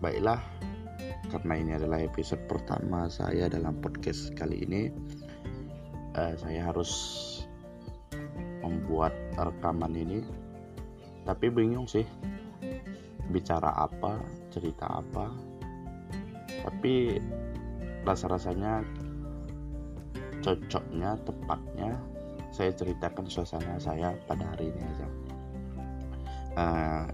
[0.00, 0.40] baiklah
[1.32, 4.92] karena ini adalah episode pertama saya dalam podcast kali ini
[6.14, 6.92] uh, saya harus
[8.62, 10.18] membuat rekaman ini.
[11.24, 12.04] Tapi bingung sih
[13.32, 14.20] bicara apa
[14.52, 15.32] cerita apa.
[16.64, 17.18] Tapi
[18.04, 18.84] rasa-rasanya
[20.44, 21.96] cocoknya tepatnya
[22.52, 25.08] saya ceritakan suasana saya pada hari ini aja.
[26.54, 27.04] Uh,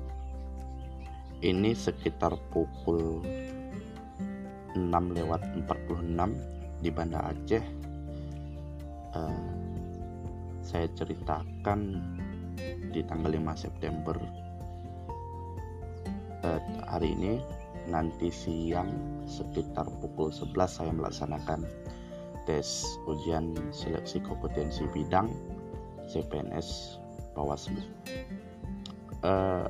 [1.40, 3.24] ini sekitar pukul
[4.76, 7.64] 6 lewat 46 di Banda Aceh.
[9.16, 9.48] Uh,
[10.60, 11.98] saya ceritakan
[12.92, 14.16] di tanggal 5 September
[16.44, 17.40] uh, hari ini.
[17.88, 18.92] Nanti siang
[19.24, 21.64] sekitar pukul 11 saya melaksanakan
[22.44, 25.32] tes ujian seleksi kompetensi bidang
[26.06, 27.00] CPNS
[27.32, 27.80] Bawaslu.
[29.24, 29.66] Uh,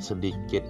[0.00, 0.64] sedikit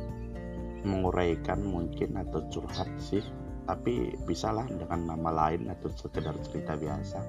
[0.83, 3.23] menguraikan mungkin atau curhat sih
[3.69, 7.20] tapi bisalah dengan nama lain atau sekedar cerita biasa.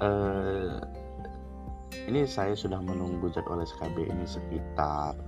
[0.00, 0.78] Uh,
[2.06, 5.18] ini saya sudah menunggu jadwal SKB ini sekitar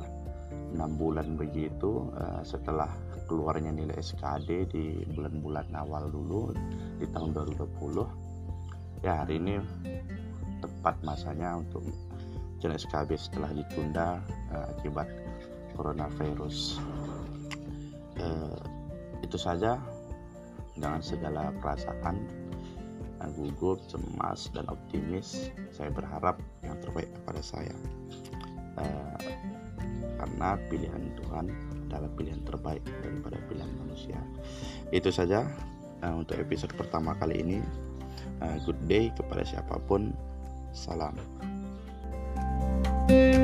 [0.73, 2.08] enam bulan begitu.
[2.14, 2.89] Uh, setelah
[3.27, 6.55] keluarnya nilai SKD di bulan-bulan awal dulu
[7.00, 9.58] di tahun 2020 ya hari ini
[10.62, 11.83] tepat masanya untuk
[12.62, 14.22] jalan SKB setelah ditunda
[14.55, 15.10] uh, akibat
[15.74, 16.78] coronavirus.
[18.22, 18.62] Uh,
[19.27, 19.82] itu saja
[20.78, 22.22] dengan segala perasaan
[23.18, 25.50] uh, gugup, cemas dan optimis.
[25.74, 27.74] Saya berharap yang terbaik kepada saya.
[28.78, 29.18] Uh,
[30.22, 31.50] karena pilihan Tuhan
[31.90, 34.22] adalah pilihan terbaik daripada pilihan manusia.
[34.94, 35.50] Itu saja
[36.06, 37.58] uh, untuk episode pertama kali ini.
[38.38, 40.14] Uh, good day kepada siapa pun.
[40.72, 41.12] Salam
[43.12, 43.42] Thank you.